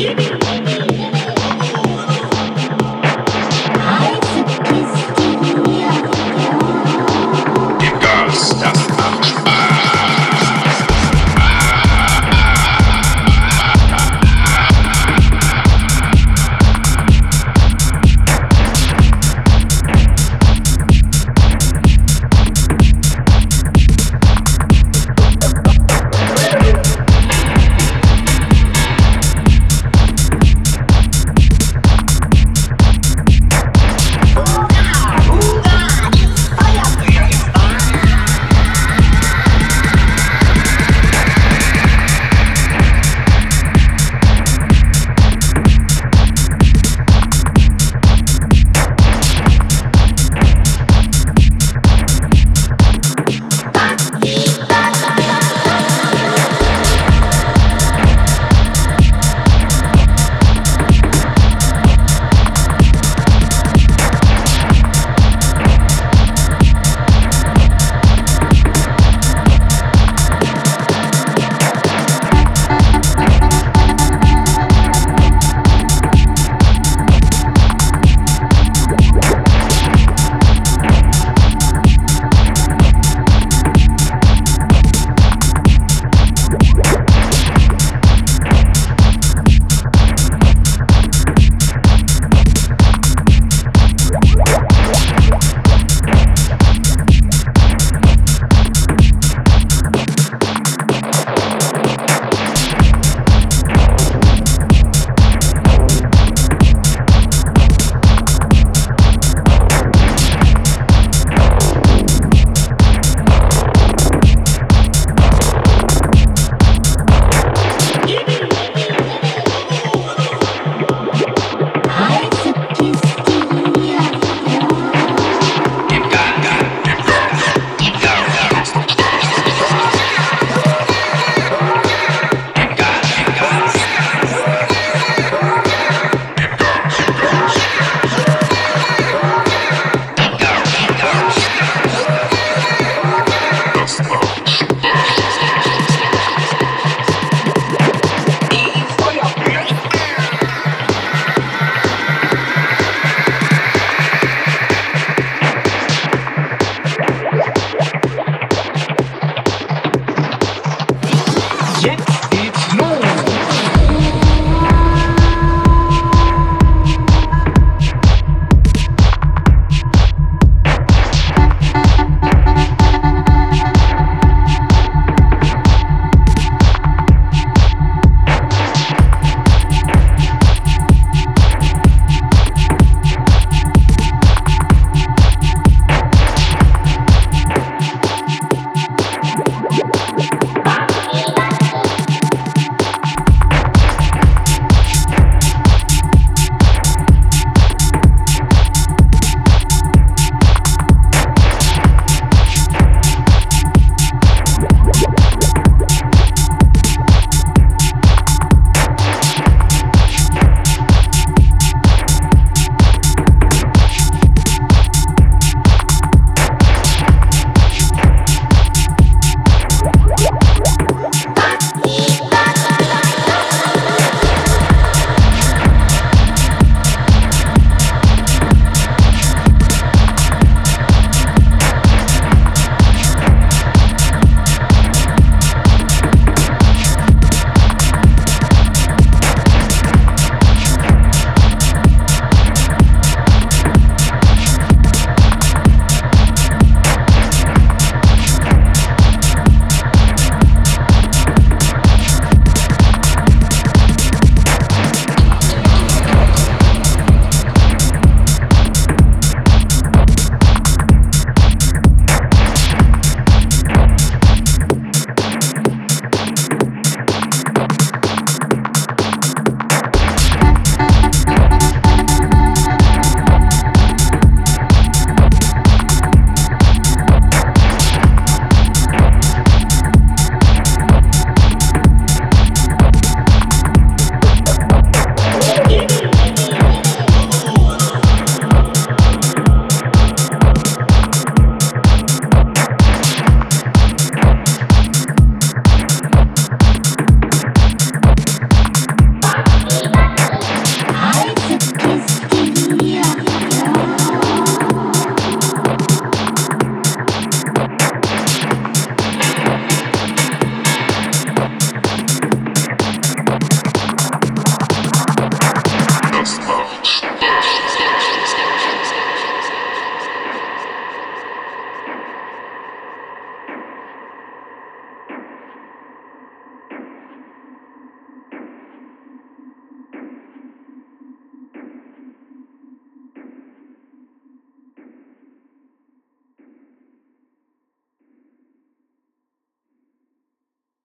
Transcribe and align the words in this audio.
Give 0.00 0.16
me 0.16 0.39